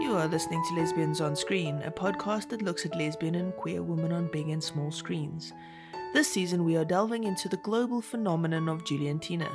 [0.00, 3.82] You are listening to Lesbians on Screen, a podcast that looks at lesbian and queer
[3.82, 5.52] women on big and small screens.
[6.14, 9.48] This season, we are delving into the global phenomenon of Juliantina.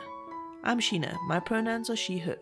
[0.65, 1.15] I'm Sheena.
[1.27, 2.37] My pronouns are she, her.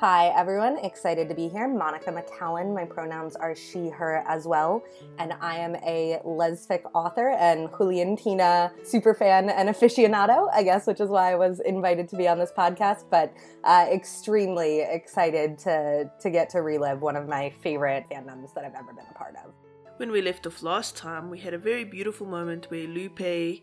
[0.00, 0.78] Hi, everyone.
[0.78, 1.68] Excited to be here.
[1.68, 2.74] Monica McCallan.
[2.74, 4.82] My pronouns are she, her as well.
[5.18, 11.10] And I am a lesfic author and Juliantina superfan and aficionado, I guess, which is
[11.10, 13.04] why I was invited to be on this podcast.
[13.10, 18.64] But uh, extremely excited to, to get to relive one of my favorite fandoms that
[18.64, 19.52] I've ever been a part of.
[19.98, 23.60] When we left off last time, we had a very beautiful moment where Lupe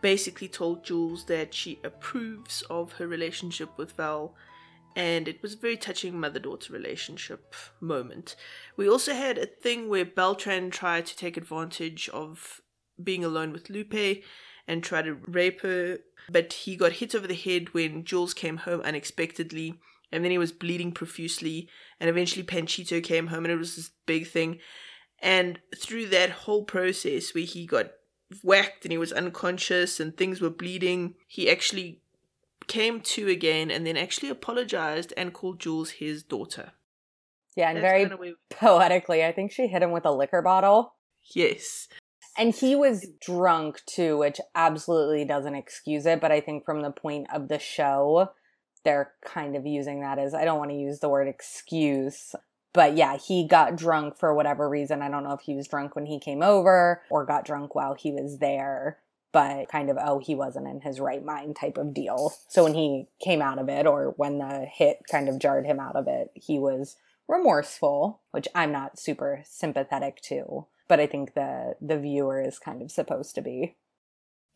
[0.00, 4.34] basically told Jules that she approves of her relationship with Val
[4.98, 8.34] and it was a very touching mother daughter relationship moment.
[8.76, 12.60] We also had a thing where Beltran tried to take advantage of
[13.00, 14.24] being alone with Lupe
[14.66, 15.98] and try to rape her,
[16.28, 19.78] but he got hit over the head when Jules came home unexpectedly,
[20.10, 21.68] and then he was bleeding profusely,
[22.00, 24.58] and eventually Panchito came home, and it was this big thing.
[25.20, 27.92] And through that whole process where he got
[28.42, 32.02] whacked and he was unconscious and things were bleeding, he actually
[32.68, 36.72] came to again and then actually apologized and called Jules his daughter.
[37.56, 40.94] Yeah, and That's very poetically, I think she hit him with a liquor bottle.
[41.34, 41.88] Yes.
[42.36, 46.20] And he was drunk too, which absolutely doesn't excuse it.
[46.20, 48.30] But I think from the point of the show,
[48.84, 52.36] they're kind of using that as I don't want to use the word excuse.
[52.72, 55.02] But yeah, he got drunk for whatever reason.
[55.02, 57.94] I don't know if he was drunk when he came over or got drunk while
[57.94, 58.98] he was there
[59.32, 62.32] but kind of, oh, he wasn't in his right mind type of deal.
[62.48, 65.80] So when he came out of it, or when the hit kind of jarred him
[65.80, 66.96] out of it, he was
[67.28, 72.82] remorseful, which I'm not super sympathetic to, but I think the the viewer is kind
[72.82, 73.76] of supposed to be.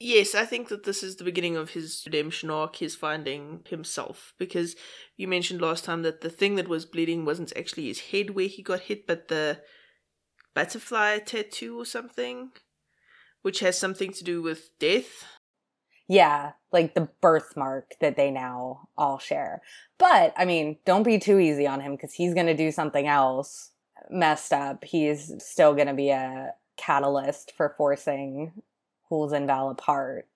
[0.00, 4.34] Yes, I think that this is the beginning of his redemption arc, his finding himself.
[4.36, 4.74] Because
[5.16, 8.48] you mentioned last time that the thing that was bleeding wasn't actually his head where
[8.48, 9.60] he got hit, but the
[10.54, 12.50] butterfly tattoo or something
[13.42, 15.24] which has something to do with death.
[16.08, 19.62] Yeah, like the birthmark that they now all share.
[19.98, 23.06] But, I mean, don't be too easy on him because he's going to do something
[23.06, 23.70] else
[24.10, 24.84] messed up.
[24.84, 28.52] He's still going to be a catalyst for forcing
[29.08, 30.26] Jules and Val apart.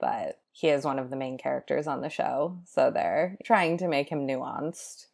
[0.00, 3.88] But he is one of the main characters on the show, so they're trying to
[3.88, 5.06] make him nuanced.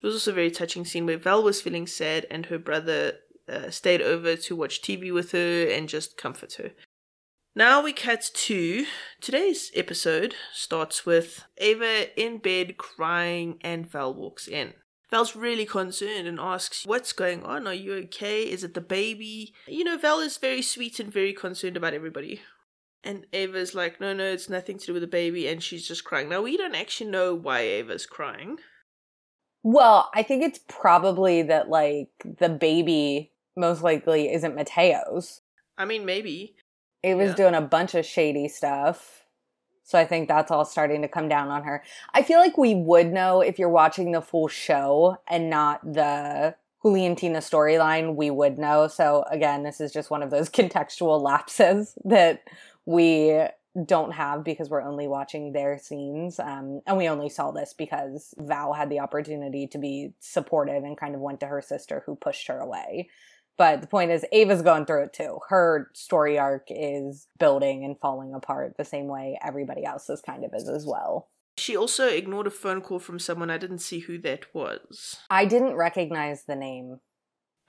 [0.00, 3.14] It was also a very touching scene where Val was feeling sad and her brother
[3.48, 6.72] uh, stayed over to watch TV with her and just comfort her.
[7.58, 8.84] Now we cut to
[9.18, 14.74] today's episode starts with Ava in bed crying and Val walks in.
[15.10, 17.66] Val's really concerned and asks, What's going on?
[17.66, 18.42] Are you okay?
[18.42, 19.54] Is it the baby?
[19.66, 22.42] You know, Val is very sweet and very concerned about everybody.
[23.02, 25.48] And Ava's like, No, no, it's nothing to do with the baby.
[25.48, 26.28] And she's just crying.
[26.28, 28.58] Now, we don't actually know why Ava's crying.
[29.62, 35.40] Well, I think it's probably that, like, the baby most likely isn't Mateo's.
[35.78, 36.56] I mean, maybe.
[37.06, 37.36] He was yeah.
[37.36, 39.24] doing a bunch of shady stuff.
[39.84, 41.84] So I think that's all starting to come down on her.
[42.12, 46.56] I feel like we would know if you're watching the full show and not the
[46.84, 48.88] Juliantina storyline, we would know.
[48.88, 52.42] So again, this is just one of those contextual lapses that
[52.86, 53.40] we
[53.84, 56.40] don't have because we're only watching their scenes.
[56.40, 60.98] Um, and we only saw this because Val had the opportunity to be supportive and
[60.98, 63.10] kind of went to her sister who pushed her away.
[63.58, 65.38] But the point is, Ava's going through it too.
[65.48, 70.52] Her story arc is building and falling apart the same way everybody else's kind of
[70.54, 71.28] is as well.
[71.58, 73.50] She also ignored a phone call from someone.
[73.50, 75.16] I didn't see who that was.
[75.30, 77.00] I didn't recognize the name.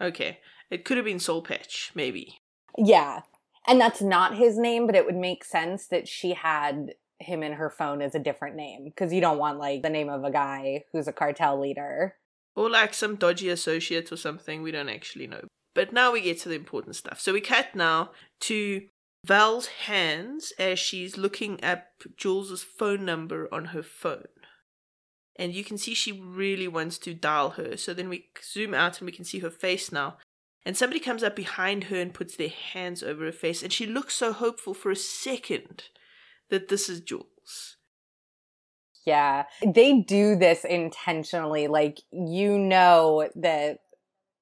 [0.01, 0.39] Okay.
[0.69, 2.41] It could have been Soul Patch, maybe.
[2.77, 3.21] Yeah.
[3.65, 7.53] And that's not his name, but it would make sense that she had him in
[7.53, 10.31] her phone as a different name because you don't want like the name of a
[10.31, 12.15] guy who's a cartel leader.
[12.55, 14.61] Or like some dodgy associate or something.
[14.61, 15.41] We don't actually know.
[15.77, 17.19] But now we get to the important stuff.
[17.19, 18.88] So we cut now to
[19.23, 21.83] Val's hands as she's looking up
[22.17, 24.25] Jules's phone number on her phone.
[25.35, 27.77] And you can see she really wants to dial her.
[27.77, 30.18] So then we zoom out and we can see her face now.
[30.65, 33.62] And somebody comes up behind her and puts their hands over her face.
[33.62, 35.83] And she looks so hopeful for a second
[36.50, 37.77] that this is Jules.
[39.06, 41.68] Yeah, they do this intentionally.
[41.68, 43.77] Like, you know that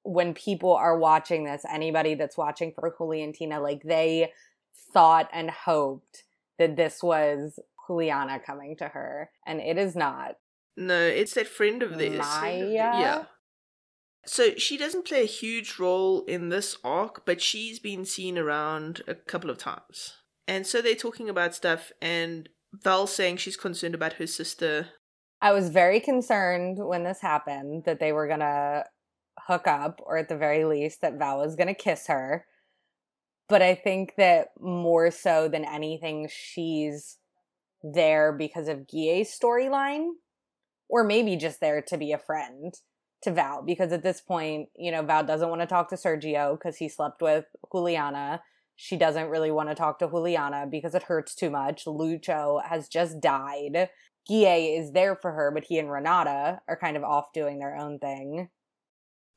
[0.06, 4.32] when people are watching this, anybody that's watching for Juliantina, like they
[4.94, 6.24] thought and hoped
[6.60, 10.38] that this was Juliana coming to her, and it is not.
[10.78, 12.20] No, it's that friend of theirs.
[12.20, 12.70] Maya?
[12.72, 13.24] Yeah.
[14.26, 19.02] So she doesn't play a huge role in this arc, but she's been seen around
[19.08, 20.14] a couple of times.
[20.48, 24.90] And so they're talking about stuff, and Val saying she's concerned about her sister.
[25.42, 28.86] I was very concerned when this happened that they were gonna
[29.48, 32.46] hook up, or at the very least, that Val is going to kiss her.
[33.48, 37.18] But I think that more so than anything, she's
[37.84, 40.08] there because of Guille's storyline,
[40.90, 42.74] or maybe just there to be a friend
[43.22, 43.62] to Val.
[43.62, 46.90] Because at this point, you know, Val doesn't want to talk to Sergio because he
[46.90, 48.42] slept with Juliana.
[48.76, 51.86] She doesn't really want to talk to Juliana because it hurts too much.
[51.86, 53.90] Lucho has just died.
[54.28, 57.76] Guille is there for her, but he and Renata are kind of off doing their
[57.76, 58.50] own thing.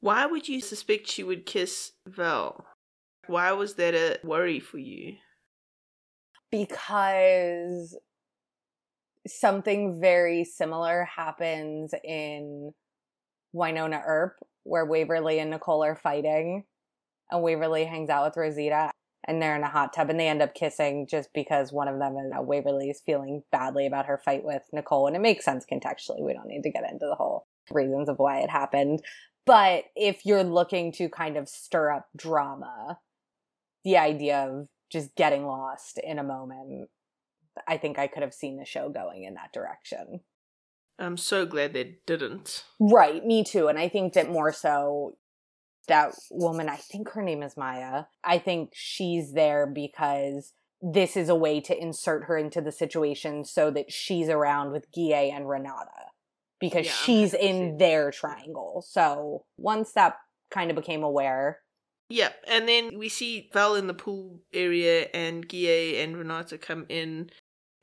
[0.00, 2.66] Why would you suspect she would kiss Val?
[3.26, 5.16] Why was that a worry for you?
[6.50, 7.98] Because
[9.26, 12.72] something very similar happens in
[13.54, 16.64] Wynonna Earp, where Waverly and Nicole are fighting,
[17.30, 18.92] and Waverly hangs out with Rosita,
[19.26, 21.98] and they're in a hot tub, and they end up kissing just because one of
[21.98, 25.44] them, and uh, Waverly, is feeling badly about her fight with Nicole, and it makes
[25.44, 26.22] sense contextually.
[26.24, 29.02] We don't need to get into the whole reasons of why it happened.
[29.46, 32.98] But if you're looking to kind of stir up drama,
[33.84, 36.90] the idea of just getting lost in a moment,
[37.66, 40.20] I think I could have seen the show going in that direction.
[40.98, 42.64] I'm so glad they didn't.
[42.80, 43.68] Right, me too.
[43.68, 45.16] And I think that more so
[45.86, 51.28] that woman, I think her name is Maya, I think she's there because this is
[51.28, 55.48] a way to insert her into the situation so that she's around with Guille and
[55.48, 56.07] Renata
[56.60, 58.84] because yeah, she's in their triangle.
[58.86, 60.16] So once that
[60.50, 61.60] kind of became aware.
[62.10, 66.86] Yep, and then we see Val in the pool area and Guille and Renata come
[66.88, 67.30] in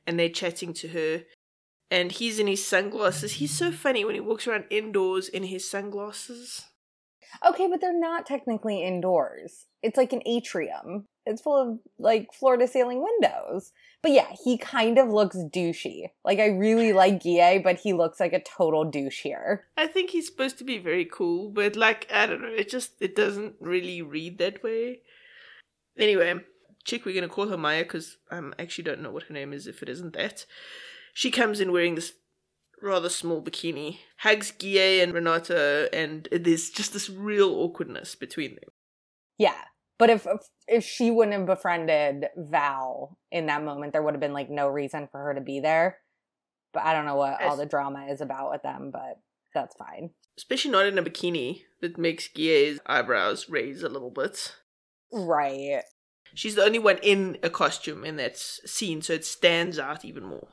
[0.06, 1.22] and they're chatting to her
[1.90, 3.34] and he's in his sunglasses.
[3.34, 6.64] He's so funny when he walks around indoors in his sunglasses.
[7.46, 9.66] Okay, but they're not technically indoors.
[9.82, 11.06] It's like an atrium.
[11.26, 13.72] It's full of like floor to ceiling windows.
[14.02, 16.10] But yeah, he kind of looks douchey.
[16.24, 19.64] Like I really like Guille, but he looks like a total douche here.
[19.76, 22.92] I think he's supposed to be very cool, but like I don't know, it just
[23.00, 25.00] it doesn't really read that way.
[25.98, 26.34] Anyway,
[26.84, 29.52] chick, we're gonna call her Maya because I um, actually don't know what her name
[29.52, 30.46] is if it isn't that.
[31.12, 32.12] She comes in wearing this
[32.82, 38.70] rather small bikini, hugs Guille and Renata, and there's just this real awkwardness between them.
[39.38, 39.62] Yeah.
[39.98, 40.26] But if
[40.68, 44.68] if she wouldn't have befriended Val in that moment, there would have been like no
[44.68, 45.98] reason for her to be there.
[46.72, 49.18] But I don't know what all the drama is about with them, but
[49.54, 50.10] that's fine.
[50.36, 54.54] Especially not in a bikini that makes Guille's eyebrows raise a little bit.
[55.10, 55.82] Right.
[56.34, 60.24] She's the only one in a costume in that scene, so it stands out even
[60.24, 60.48] more.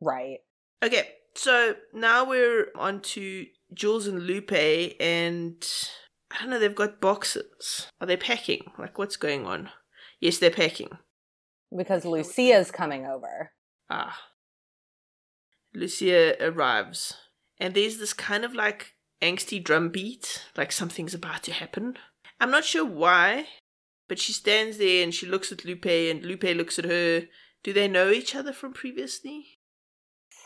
[0.00, 0.38] Right.
[0.82, 5.66] Okay, so now we're on to Jules and Lupe, and
[6.30, 7.88] I don't know, they've got boxes.
[8.00, 8.72] Are they packing?
[8.78, 9.70] Like, what's going on?
[10.20, 10.90] Yes, they're packing.
[11.76, 13.52] Because Lucia's coming over.
[13.88, 14.18] Ah.
[15.74, 17.14] Lucia arrives,
[17.58, 21.96] and there's this kind of like angsty drum beat, like something's about to happen.
[22.40, 23.46] I'm not sure why,
[24.08, 27.24] but she stands there and she looks at Lupe, and Lupe looks at her.
[27.62, 29.56] Do they know each other from previously?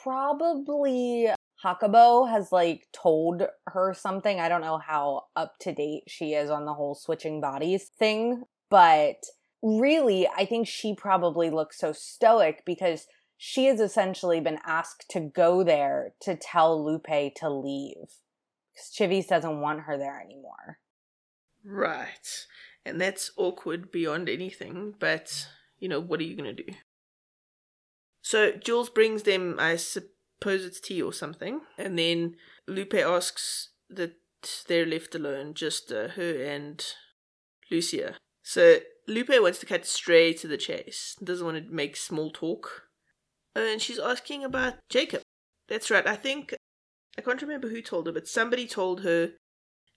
[0.03, 1.29] probably
[1.64, 4.40] Hakubo has like told her something.
[4.40, 8.44] I don't know how up to date she is on the whole switching bodies thing,
[8.70, 9.16] but
[9.62, 15.20] really, I think she probably looks so stoic because she has essentially been asked to
[15.20, 17.96] go there to tell Lupe to leave
[18.72, 20.79] because Chivis doesn't want her there anymore.
[21.64, 22.46] Right.
[22.86, 25.46] And that's awkward beyond anything, but
[25.79, 26.72] you know, what are you going to do?
[28.22, 30.10] So Jules brings them, I suppose
[30.47, 34.15] it's tea or something, and then Lupe asks that
[34.69, 36.85] they're left alone, just uh, her and
[37.70, 38.17] Lucia.
[38.43, 42.85] So Lupe wants to cut straight to the chase, doesn't want to make small talk.
[43.55, 45.23] And she's asking about Jacob.
[45.69, 46.55] That's right, I think,
[47.19, 49.32] I can't remember who told her, but somebody told her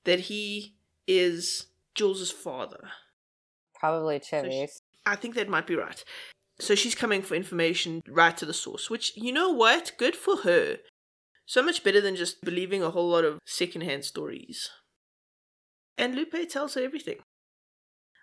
[0.03, 0.75] that he
[1.07, 2.89] is Jules's father.
[3.79, 4.67] Probably Chivis.
[4.67, 6.03] So I think that might be right.
[6.63, 9.91] So she's coming for information right to the source, which, you know what?
[9.97, 10.77] Good for her.
[11.45, 14.69] So much better than just believing a whole lot of secondhand stories.
[15.97, 17.17] And Lupe tells her everything.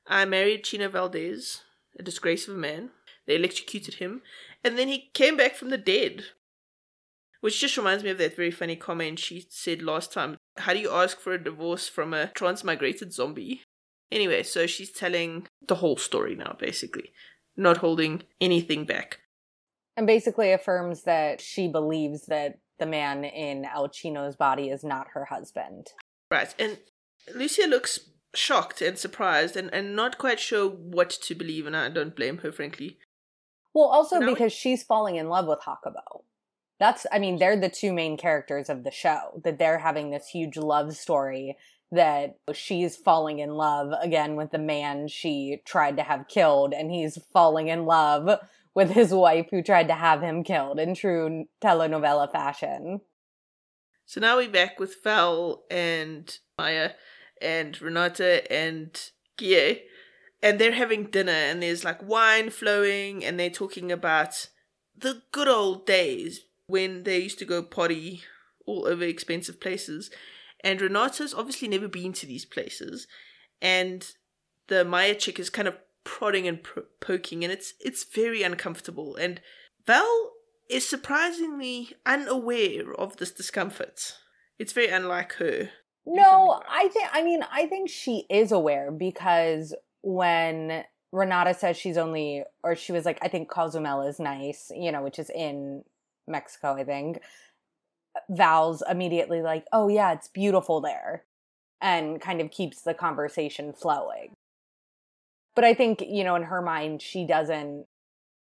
[0.06, 1.64] I married Chino Valdez,
[1.98, 2.92] a disgrace of a man.
[3.26, 4.22] They electrocuted him,
[4.64, 6.24] and then he came back from the dead.
[7.42, 10.38] Which just reminds me of that very funny comment she said last time.
[10.56, 13.64] How do you ask for a divorce from a transmigrated zombie?
[14.10, 17.12] Anyway, so she's telling the whole story now, basically
[17.60, 19.20] not holding anything back.
[19.96, 25.08] And basically affirms that she believes that the man in El Chino's body is not
[25.12, 25.88] her husband.
[26.30, 26.54] Right.
[26.58, 26.78] And
[27.34, 28.00] Lucia looks
[28.34, 32.38] shocked and surprised and, and not quite sure what to believe, and I don't blame
[32.38, 32.98] her, frankly.
[33.74, 36.22] Well, also because she's falling in love with Hakubo.
[36.78, 40.28] That's, I mean, they're the two main characters of the show, that they're having this
[40.28, 41.58] huge love story
[41.92, 46.90] that she's falling in love again with the man she tried to have killed, and
[46.90, 48.38] he's falling in love
[48.74, 53.00] with his wife who tried to have him killed in true telenovela fashion.
[54.06, 56.92] So now we're back with Val and Maya
[57.40, 58.98] and Renata and
[59.36, 59.76] Guille,
[60.42, 64.48] and they're having dinner, and there's like wine flowing, and they're talking about
[64.96, 68.22] the good old days when they used to go potty
[68.66, 70.10] all over expensive places.
[70.62, 73.06] And Renata's obviously never been to these places,
[73.62, 74.06] and
[74.68, 79.16] the Maya chick is kind of prodding and pro- poking, and it's it's very uncomfortable.
[79.16, 79.40] And
[79.86, 80.32] Val
[80.68, 84.14] is surprisingly unaware of this discomfort.
[84.58, 85.70] It's very unlike her.
[86.06, 91.96] No, I think I mean I think she is aware because when Renata says she's
[91.96, 95.84] only or she was like I think Cozumel is nice, you know, which is in
[96.26, 97.20] Mexico, I think.
[98.28, 101.24] Val's immediately like, "Oh yeah, it's beautiful there."
[101.80, 104.34] And kind of keeps the conversation flowing.
[105.54, 107.86] But I think, you know, in her mind she doesn't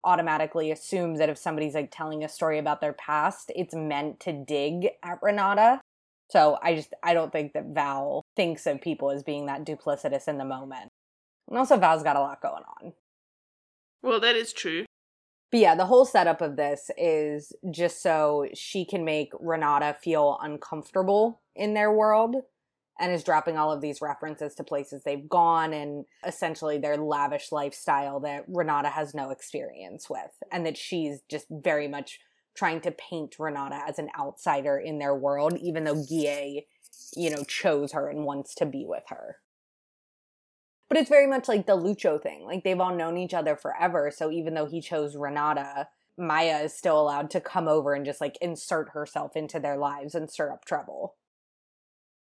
[0.05, 4.33] automatically assume that if somebody's like telling a story about their past, it's meant to
[4.33, 5.81] dig at Renata.
[6.31, 10.29] So I just I don't think that Val thinks of people as being that duplicitous
[10.29, 10.91] in the moment.
[11.49, 12.93] And also Val's got a lot going on.
[14.03, 14.85] Well, that is true.
[15.55, 20.37] But yeah, the whole setup of this is just so she can make Renata feel
[20.43, 22.35] uncomfortable in their world
[22.99, 27.53] and is dropping all of these references to places they've gone and essentially their lavish
[27.53, 32.19] lifestyle that Renata has no experience with and that she's just very much
[32.57, 36.65] trying to paint Renata as an outsider in their world even though Guille,
[37.17, 39.37] you know, chose her and wants to be with her.
[40.89, 42.45] But it's very much like the Lucho thing.
[42.45, 46.77] Like they've all known each other forever, so even though he chose Renata, Maya is
[46.77, 50.53] still allowed to come over and just like insert herself into their lives and stir
[50.53, 51.17] up trouble.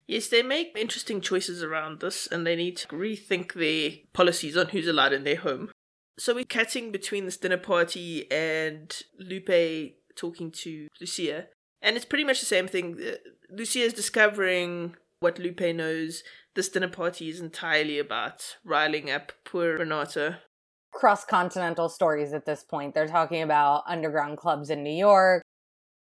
[0.08, 4.70] Yes, they make interesting choices around this and they need to rethink their policies on
[4.70, 5.70] who's allowed in their home.
[6.18, 11.48] So we're cutting between this dinner party and Lupe talking to Lucia.
[11.82, 12.98] And it's pretty much the same thing.
[13.00, 13.18] Uh,
[13.52, 16.24] Lucia is discovering what Lupe knows.
[16.58, 20.40] This dinner party is entirely about riling up poor Renata.
[20.92, 22.96] Cross continental stories at this point.
[22.96, 25.44] They're talking about underground clubs in New York,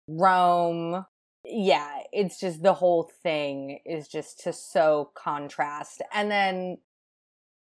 [0.09, 1.05] Rome,
[1.45, 6.01] yeah, it's just the whole thing is just to so contrast.
[6.11, 6.79] And then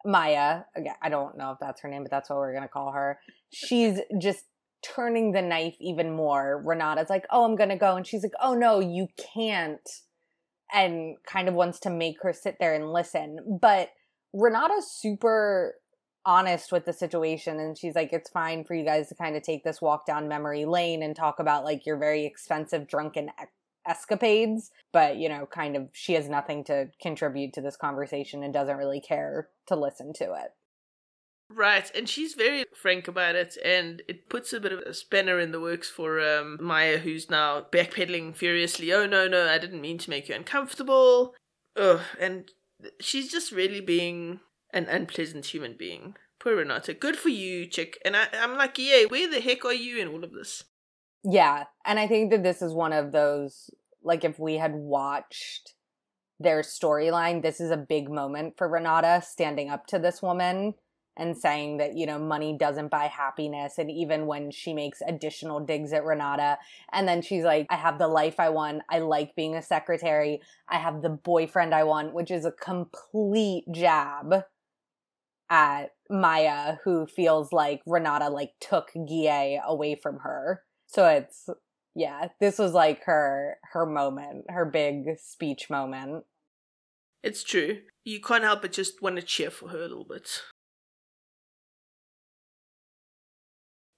[0.03, 2.67] Maya, again, I don't know if that's her name, but that's what we're going to
[2.67, 3.17] call her.
[3.53, 4.43] She's just
[4.83, 6.61] turning the knife even more.
[6.65, 7.95] Renata's like, oh, I'm going to go.
[7.95, 9.79] And she's like, oh, no, you can't.
[10.71, 13.59] And kind of wants to make her sit there and listen.
[13.61, 13.89] But
[14.33, 15.75] Renata's super
[16.25, 19.43] honest with the situation and she's like it's fine for you guys to kind of
[19.43, 23.29] take this walk down memory lane and talk about like your very expensive drunken
[23.87, 28.53] escapades, but you know, kind of she has nothing to contribute to this conversation and
[28.53, 30.53] doesn't really care to listen to it.
[31.55, 35.39] Right, and she's very frank about it, and it puts a bit of a spanner
[35.39, 38.91] in the works for um, Maya, who's now backpedaling furiously.
[38.91, 41.35] Oh no, no, I didn't mean to make you uncomfortable.
[41.75, 42.49] Ugh, and
[42.99, 44.39] she's just really being
[44.73, 46.15] an unpleasant human being.
[46.39, 46.93] Poor Renata.
[46.93, 47.99] Good for you, chick.
[48.03, 50.63] And I, I'm like, yeah, where the heck are you in all of this?
[51.23, 53.69] Yeah, and I think that this is one of those
[54.01, 55.73] like if we had watched
[56.39, 60.73] their storyline, this is a big moment for Renata standing up to this woman
[61.17, 63.77] and saying that, you know, money doesn't buy happiness.
[63.77, 66.57] And even when she makes additional digs at Renata,
[66.91, 68.81] and then she's like, I have the life I want.
[68.89, 70.41] I like being a secretary.
[70.67, 74.43] I have the boyfriend I want, which is a complete jab
[75.49, 80.63] at Maya, who feels like Renata like took Guille away from her.
[80.87, 81.47] So it's
[81.95, 86.23] yeah, this was like her her moment, her big speech moment.
[87.21, 87.79] It's true.
[88.03, 90.41] You can't help but just want to cheer for her a little bit.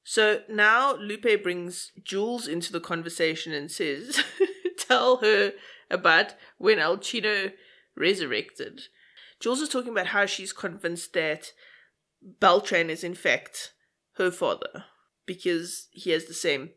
[0.08, 4.24] So now Lupe brings Jules into the conversation and says,
[4.78, 5.54] Tell her
[5.90, 7.52] about when El Chino
[7.98, 8.84] resurrected.
[9.40, 11.54] Jules is talking about how she's convinced that
[12.40, 13.74] Beltran is in fact
[14.18, 14.86] her father
[15.26, 16.70] because he has the same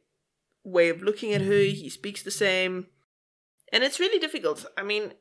[0.64, 1.60] way of looking at her.
[1.60, 2.86] He speaks the same.
[3.70, 4.64] And it's really difficult.
[4.78, 5.12] I mean,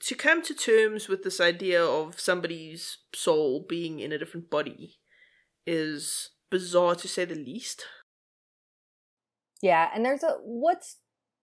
[0.00, 5.00] to come to terms with this idea of somebody's soul being in a different body
[5.66, 7.84] is bizarre to say the least.
[9.60, 10.98] Yeah, and there's a what's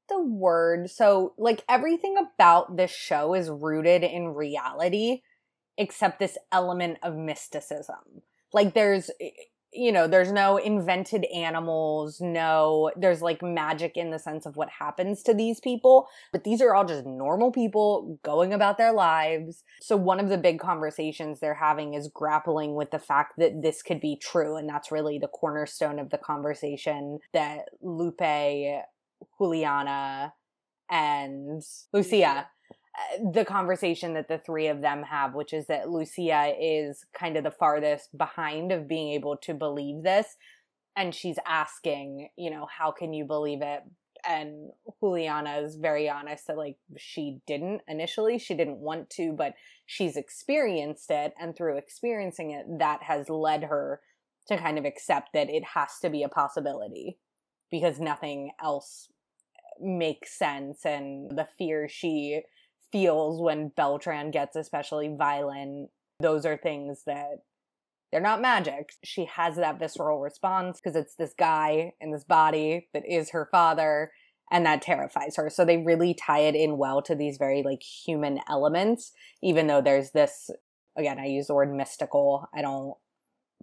[0.08, 0.90] the word?
[0.90, 5.20] So, like everything about this show is rooted in reality
[5.78, 8.22] except this element of mysticism.
[8.54, 9.12] Like there's
[9.74, 14.70] you know, there's no invented animals, no, there's like magic in the sense of what
[14.70, 19.64] happens to these people, but these are all just normal people going about their lives.
[19.82, 23.82] So, one of the big conversations they're having is grappling with the fact that this
[23.82, 24.58] could be true.
[24.58, 28.84] And that's really the cornerstone of the conversation that Lupe,
[29.40, 30.34] Juliana,
[30.90, 31.64] and
[31.94, 32.48] Lucia
[33.34, 37.44] the conversation that the three of them have, which is that Lucia is kind of
[37.44, 40.36] the farthest behind of being able to believe this.
[40.96, 43.82] And she's asking, you know, how can you believe it?
[44.28, 49.54] And Juliana is very honest that, like, she didn't initially, she didn't want to, but
[49.86, 51.34] she's experienced it.
[51.40, 54.02] And through experiencing it, that has led her
[54.48, 57.18] to kind of accept that it has to be a possibility
[57.72, 59.08] because nothing else
[59.80, 60.86] makes sense.
[60.86, 62.42] And the fear she
[62.92, 65.90] feels when Beltran gets especially violent.
[66.20, 67.44] Those are things that
[68.12, 68.92] they're not magic.
[69.04, 73.48] She has that visceral response because it's this guy in this body that is her
[73.52, 74.12] father
[74.52, 75.50] and that terrifies her.
[75.50, 79.82] So they really tie it in well to these very like human elements, even though
[79.82, 80.50] there's this
[80.98, 82.50] again, I use the word mystical.
[82.54, 82.96] I don't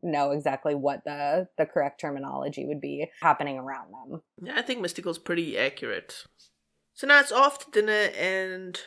[0.02, 4.22] know exactly what the the correct terminology would be happening around them.
[4.42, 6.24] Yeah, I think mystical is pretty accurate.
[6.94, 8.80] So now it's off to dinner and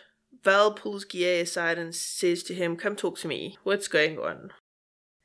[0.44, 3.58] Val pulls Guille aside and says to him, Come talk to me.
[3.64, 4.52] What's going on?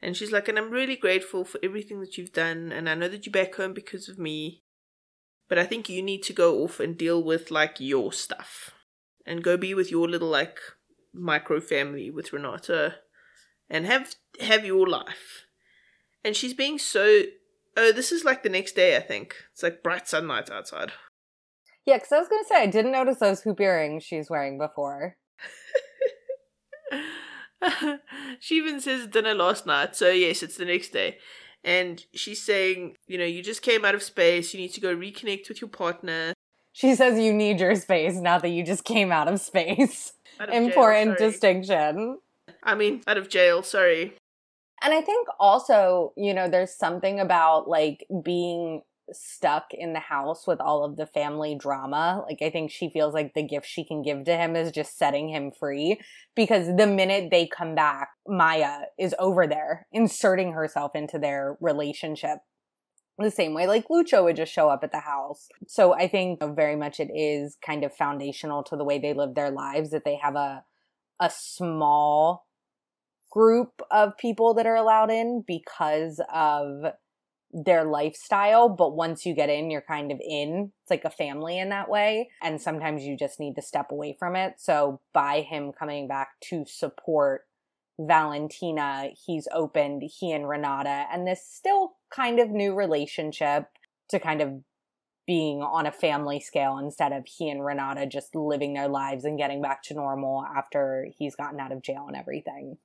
[0.03, 3.09] And she's like, And I'm really grateful for everything that you've done, and I know
[3.09, 4.63] that you're back home because of me.
[5.49, 8.73] But I think you need to go off and deal with like your stuff.
[9.25, 10.59] And go be with your little like
[11.13, 12.97] micro family with Renata
[13.69, 15.47] and have have your life.
[16.25, 17.23] And she's being so
[17.77, 19.37] oh, this is like the next day, I think.
[19.53, 20.93] It's like bright sunlight outside.
[21.87, 24.59] Yeah, because I was going to say, I didn't notice those hoop earrings she's wearing
[24.59, 25.16] before.
[28.40, 31.19] she even says dinner last night, so yes, it's the next day.
[31.62, 34.95] And she's saying, you know, you just came out of space, you need to go
[34.95, 36.33] reconnect with your partner.
[36.73, 40.12] She says you need your space, now that you just came out of space.
[40.38, 42.18] Out of Important jail, distinction.
[42.62, 44.18] I mean, out of jail, sorry.
[44.83, 50.47] And I think also, you know, there's something about like being stuck in the house
[50.47, 52.25] with all of the family drama.
[52.29, 54.99] Like, I think she feels like the gift she can give to him is just
[54.99, 56.01] setting him free
[56.35, 62.38] because the minute they come back, Maya is over there inserting herself into their relationship.
[63.19, 65.49] The same way, like Lucho would just show up at the house.
[65.66, 69.35] So I think very much it is kind of foundational to the way they live
[69.35, 70.64] their lives that they have a
[71.21, 72.47] a small
[73.31, 76.92] group of people that are allowed in because of
[77.52, 80.72] their lifestyle, but once you get in, you're kind of in.
[80.82, 82.30] It's like a family in that way.
[82.42, 84.54] And sometimes you just need to step away from it.
[84.59, 87.42] So by him coming back to support
[87.98, 93.68] Valentina, he's opened he and Renata and this still kind of new relationship
[94.11, 94.61] to kind of
[95.26, 99.38] being on a family scale instead of he and Renata just living their lives and
[99.38, 102.76] getting back to normal after he's gotten out of jail and everything.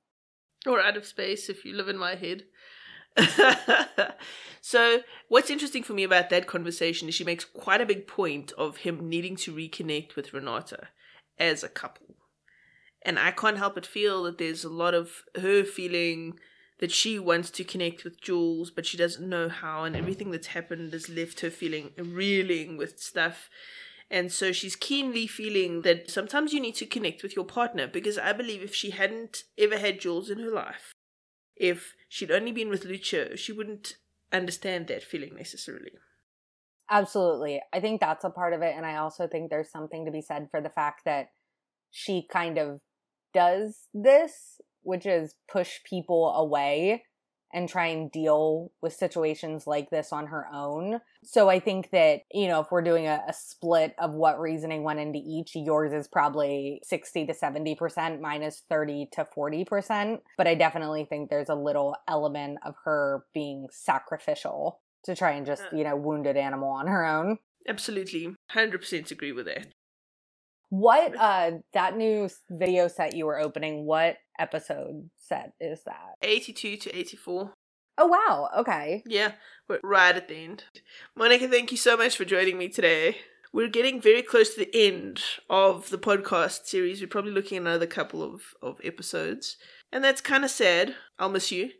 [0.66, 2.44] Or out of space if you live in my head.
[4.60, 8.52] so, what's interesting for me about that conversation is she makes quite a big point
[8.58, 10.88] of him needing to reconnect with Renata
[11.38, 12.16] as a couple.
[13.04, 16.38] And I can't help but feel that there's a lot of her feeling
[16.78, 20.48] that she wants to connect with Jules, but she doesn't know how, and everything that's
[20.48, 23.50] happened has left her feeling reeling with stuff.
[24.10, 28.18] And so she's keenly feeling that sometimes you need to connect with your partner because
[28.18, 30.92] I believe if she hadn't ever had Jules in her life,
[31.56, 33.96] if she'd only been with Lucio, she wouldn't
[34.30, 35.92] understand that feeling necessarily.
[36.90, 37.62] Absolutely.
[37.72, 38.74] I think that's a part of it.
[38.76, 41.28] And I also think there's something to be said for the fact that
[41.90, 42.80] she kind of
[43.32, 47.04] does this, which is push people away
[47.52, 51.00] and try and deal with situations like this on her own.
[51.24, 54.82] So I think that, you know, if we're doing a, a, split of what reasoning
[54.82, 60.20] went into each, yours is probably 60 to 70%, minus 30 to 40%.
[60.36, 65.46] But I definitely think there's a little element of her being sacrificial to try and
[65.46, 65.76] just, uh.
[65.76, 67.38] you know, wounded animal on her own.
[67.68, 68.34] Absolutely.
[68.54, 69.68] 100% agree with that.
[70.70, 76.16] What uh that new video set you were opening, what episode set is that?
[76.20, 77.54] 82 to 84.
[77.98, 79.02] Oh wow, okay.
[79.06, 79.32] Yeah,
[79.68, 80.64] we're right at the end.
[81.16, 83.18] Monica, thank you so much for joining me today.
[83.52, 87.00] We're getting very close to the end of the podcast series.
[87.00, 89.58] We're probably looking at another couple of, of episodes.
[89.92, 90.94] And that's kind of sad.
[91.18, 91.70] I'll miss you.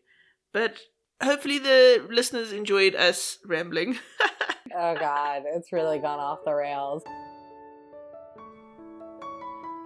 [0.53, 0.81] But
[1.22, 3.98] hopefully the listeners enjoyed us rambling.
[4.77, 7.03] oh god, it's really gone off the rails.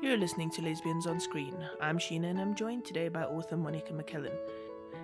[0.07, 1.57] You're listening to Lesbians on Screen.
[1.81, 4.37] I'm Sheena and I'm joined today by author Monica McCallan.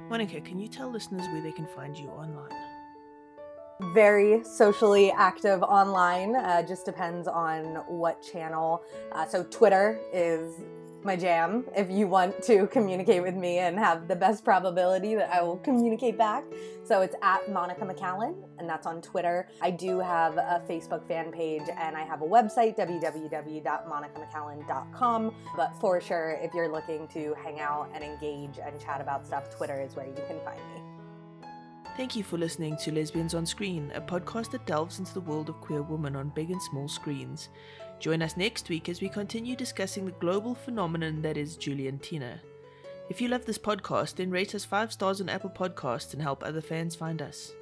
[0.09, 2.53] Monica, can you tell listeners where they can find you online?
[3.93, 6.37] very socially active online.
[6.37, 8.85] Uh, just depends on what channel.
[9.11, 10.61] Uh, so Twitter is
[11.05, 11.65] my jam.
[11.77, 15.59] If you want to communicate with me and have the best probability that I will
[15.59, 16.45] communicate back.
[16.85, 19.49] So it's at Monica McCallan, and that's on Twitter.
[19.61, 25.35] I do have a Facebook fan page and I have a website, www.monicamccallan.com.
[25.57, 29.55] But for sure, if you're looking to hang out and engage and chat about stuff,
[29.55, 30.92] Twitter is where you can find me.
[31.95, 35.51] Thank you for listening to Lesbians on Screen, a podcast that delves into the world
[35.51, 37.51] of queer women on big and small screens.
[38.01, 42.41] Join us next week as we continue discussing the global phenomenon that is Juliantina.
[43.11, 46.43] If you love this podcast, then rate us 5 stars on Apple Podcasts and help
[46.43, 47.53] other fans find us.